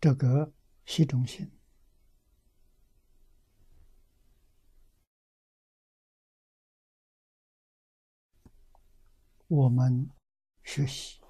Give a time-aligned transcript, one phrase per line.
[0.00, 0.50] 这个
[0.86, 1.52] 习中心，
[9.46, 10.08] 我们
[10.64, 11.20] 学习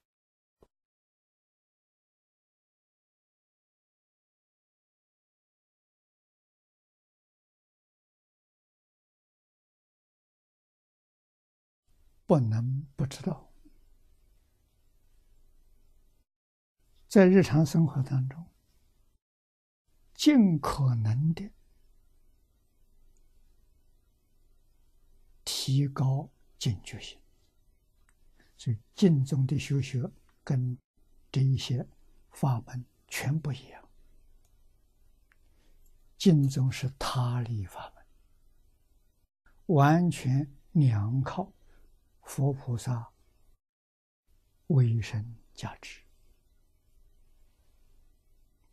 [12.24, 13.50] 不能不知道。
[17.08, 18.46] 在日常生活当中，
[20.20, 21.50] 尽可能的
[25.42, 27.18] 提高警觉性。
[28.54, 30.06] 所以，净宗的修学
[30.44, 30.78] 跟
[31.32, 31.88] 这一些
[32.32, 33.88] 法门全不一样。
[36.18, 38.04] 净宗是他力法门，
[39.74, 41.50] 完全两靠
[42.24, 43.10] 佛菩萨
[44.66, 46.02] 威神加持。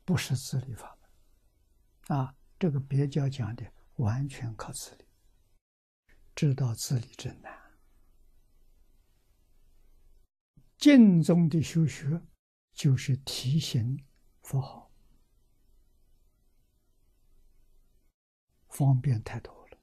[0.03, 0.96] 不是自力法，
[2.07, 5.05] 啊，这个别教讲的完全靠自力，
[6.33, 7.57] 知道自理真难。
[10.77, 12.21] 净宗的修学
[12.73, 14.05] 就是提醒
[14.43, 14.91] 佛号，
[18.69, 19.77] 方便太多了。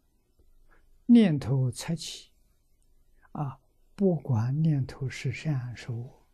[1.07, 2.31] 念头才起，
[3.33, 3.61] 啊，
[3.95, 6.27] 不管念头是善是恶，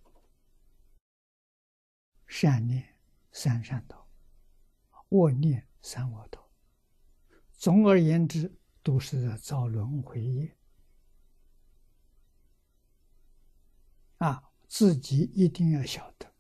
[2.27, 2.97] 善念。
[3.33, 4.09] 三善道，
[5.11, 6.51] 恶念三恶道。
[7.53, 10.57] 总而言之，都是在造轮回业。
[14.19, 16.35] 啊，自己一定要晓得，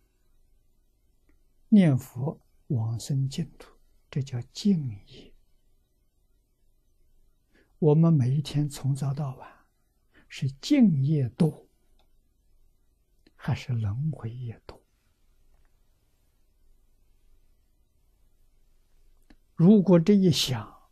[1.68, 3.72] 念佛往生净土，
[4.10, 5.34] 这叫净业。
[7.78, 9.66] 我们每一天从早到晚，
[10.28, 11.68] 是净业多，
[13.34, 14.79] 还是轮回业多？
[19.60, 20.88] 如果这一想，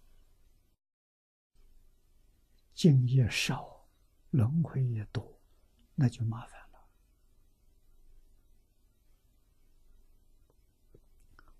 [2.74, 3.88] 敬业少，
[4.28, 5.40] 轮回也多，
[5.94, 6.86] 那就麻烦了。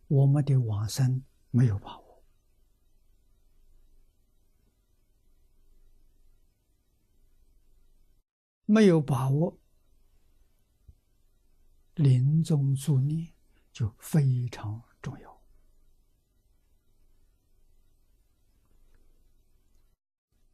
[0.08, 2.22] 我们的往生没有把握，
[8.66, 9.58] 没有把握，
[11.94, 13.32] 临终助念
[13.72, 15.37] 就非常重要。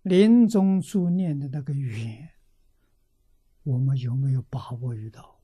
[0.05, 2.35] 临终助念的那个缘，
[3.63, 5.41] 我们有没有把握遇到？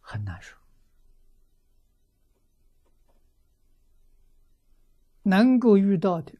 [0.00, 0.58] 很难说。
[5.22, 6.34] 能够遇到的，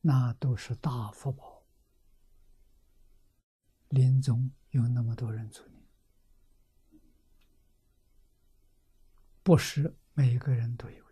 [0.00, 1.62] 那都是大福报。
[3.90, 5.82] 临终有那么多人助念，
[9.42, 11.11] 不是每一个人都有。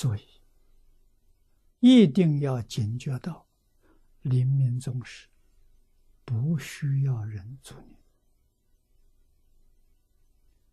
[0.00, 0.22] 所以，
[1.80, 3.48] 一定要警觉到，
[4.22, 5.26] 临命终时，
[6.24, 7.96] 不需要人助念，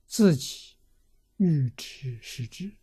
[0.06, 0.78] 自己
[1.38, 2.78] 欲知时知。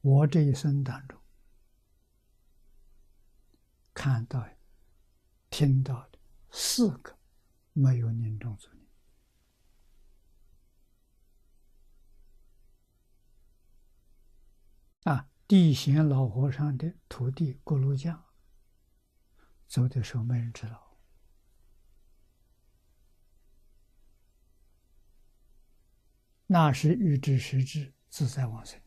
[0.00, 1.21] 我这一生当中。
[4.02, 4.44] 看到、
[5.48, 6.18] 听到的
[6.50, 7.16] 四个
[7.72, 8.84] 没有念中助念
[15.04, 15.30] 啊！
[15.46, 18.24] 地贤老和尚的徒弟锅炉匠
[19.68, 20.98] 走的时候，没人知道，
[26.48, 28.82] 那是预知时至，自在往生。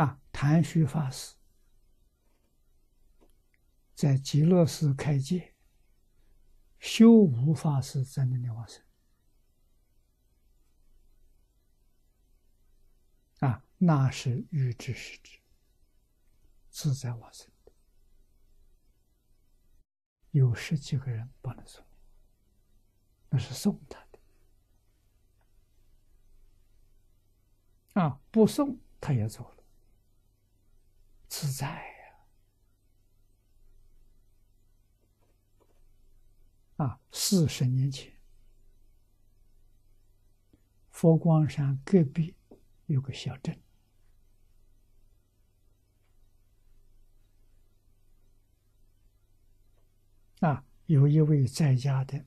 [0.00, 1.34] 啊，谭虚法师
[3.94, 5.54] 在极乐寺开戒，
[6.78, 8.82] 修无法师在那里往生。
[13.40, 15.38] 啊，那是欲知时至，
[16.70, 17.72] 自在往生的。
[20.30, 21.84] 有十几个人帮他送，
[23.28, 24.18] 那是送他的。
[28.00, 29.59] 啊，不送他也走了。
[31.30, 31.68] 自在
[36.76, 36.84] 呀！
[36.84, 38.12] 啊，四十年前，
[40.90, 42.34] 佛光山隔壁
[42.86, 43.62] 有个小镇，
[50.40, 52.26] 啊，有一位在家的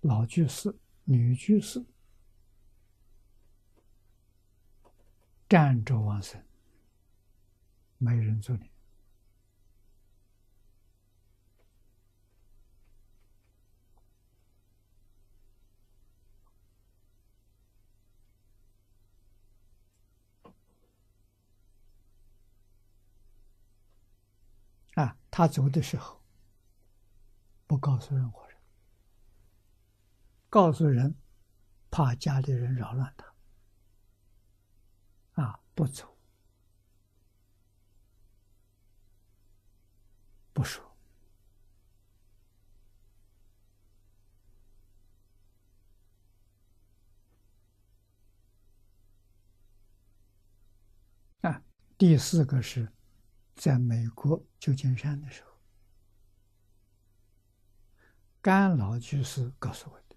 [0.00, 0.74] 老居士、
[1.04, 1.84] 女居士
[5.46, 6.42] 站着往生，
[7.98, 8.70] 没人做你。
[24.94, 26.22] 啊，他走的时候
[27.66, 28.56] 不告诉任何人，
[30.48, 31.14] 告诉人
[31.90, 33.34] 怕家里人扰乱他。
[35.42, 36.15] 啊，不走，
[40.56, 40.82] 不说。
[51.42, 51.62] 啊，
[51.98, 52.90] 第四个是。
[53.56, 55.50] 在美国旧金山的时候，
[58.42, 60.16] 甘老居士告诉我的，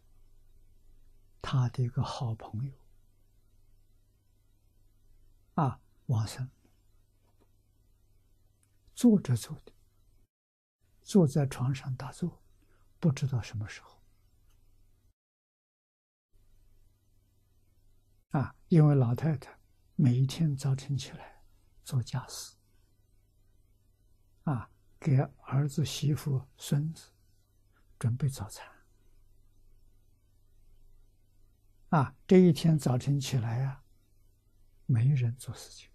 [1.41, 2.73] 他的一个好朋友
[5.53, 6.49] 啊，往生，
[8.93, 9.71] 坐着走的，
[11.09, 12.39] 坐在床上打坐，
[12.99, 13.99] 不知道什么时候
[18.29, 19.57] 啊，因为老太太
[19.95, 21.41] 每一天早晨起来
[21.83, 22.55] 做家事。
[24.43, 24.69] 啊，
[24.99, 27.09] 给儿子、媳妇、孙子
[27.97, 28.71] 准备早餐。
[31.89, 33.83] 啊，这一天早晨起来呀，
[34.85, 35.89] 没人做事情。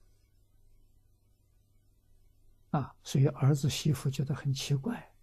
[2.74, 5.14] 啊，所以儿子、媳妇觉得很奇怪，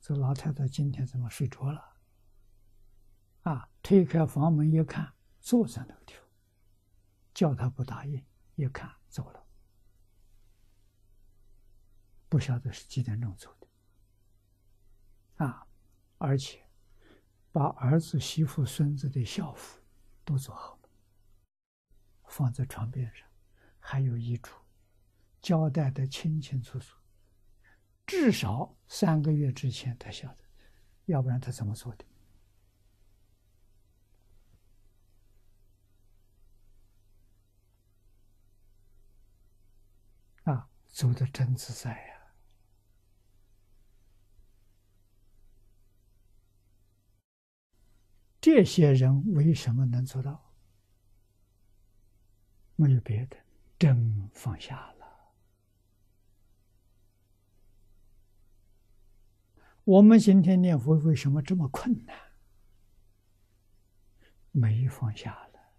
[0.00, 1.96] 这老太太今天怎么睡着了？
[3.44, 6.24] 啊，推开房门一看，坐在那个地方，
[7.32, 8.26] 叫他不答应，
[8.56, 9.46] 一看走了。
[12.28, 15.64] 不晓得是几点钟走的，啊，
[16.18, 16.68] 而且
[17.52, 19.80] 把儿子、媳妇、孙子的校服
[20.24, 20.88] 都做好了，
[22.24, 23.28] 放在床边上，
[23.78, 24.50] 还有遗嘱，
[25.48, 26.94] 交代的清清楚楚。
[28.04, 30.44] 至少三个月之前他晓得，
[31.06, 32.04] 要不然他怎么做的？
[40.44, 42.14] 啊，走的真自在呀！
[48.38, 50.52] 这些人为什么能做到？
[52.76, 53.38] 没有别的，
[53.78, 54.97] 真放下了。
[59.88, 62.14] 我们今天念佛为什么这么困难？
[64.50, 65.72] 没放下了，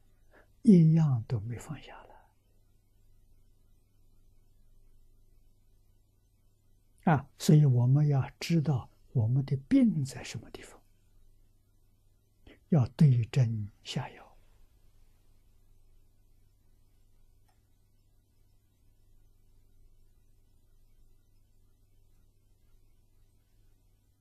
[0.64, 1.96] 一样都没放下
[7.04, 7.14] 了。
[7.14, 10.82] 啊，所以我们要知道我们的病在什么地方。
[12.70, 14.29] 要对症下药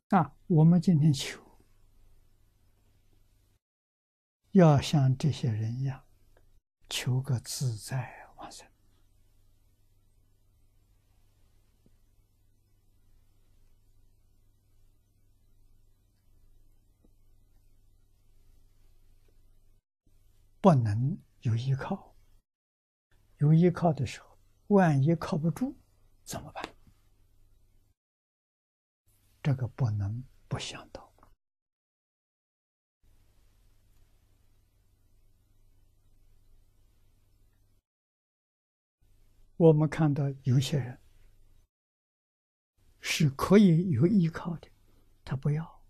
[0.08, 0.34] 啊！
[0.46, 1.38] 我们今天求，
[4.52, 6.02] 要像这些人一样，
[6.88, 8.66] 求个自在往生。
[20.60, 22.16] 不能有依靠，
[23.36, 25.76] 有依靠的时候，万一靠不住
[26.24, 26.77] 怎么办？
[29.48, 31.10] 这个不能不想到。
[39.56, 41.00] 我们看到有些人
[43.00, 44.68] 是可以有依靠的，
[45.24, 45.82] 他不要。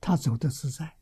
[0.00, 0.97] 他走的自在，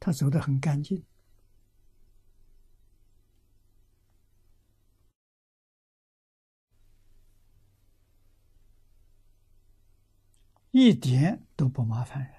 [0.00, 1.04] 他走得很干净，
[10.70, 12.32] 一点都不麻烦人，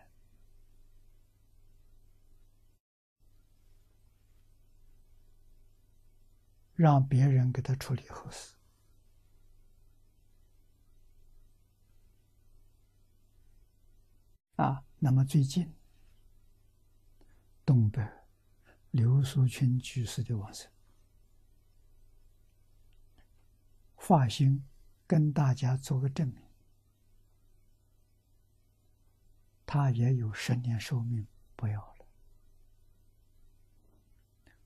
[6.75, 8.56] 让别人给他处理后事。
[14.56, 15.74] 啊，那么最近，
[17.72, 18.06] 东北
[18.90, 20.70] 刘淑清居士的往生，
[23.96, 24.68] 发心
[25.08, 26.44] 跟大家做个证明。
[29.66, 31.25] 他也有十年寿命，
[31.56, 32.06] 不要了。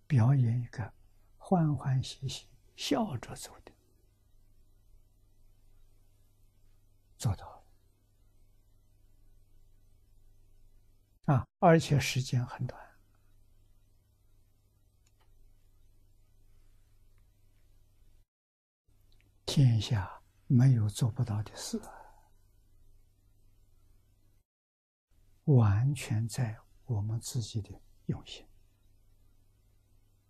[0.08, 0.92] 表演一个
[1.38, 3.72] 欢欢喜喜笑着走的，
[7.20, 7.46] 做到
[11.28, 11.48] 了啊！
[11.60, 12.85] 而且时间很短，
[19.56, 20.12] 天下
[20.48, 21.82] 没有做不到的事，
[25.46, 27.70] 完全在我们自己的
[28.08, 28.46] 用心。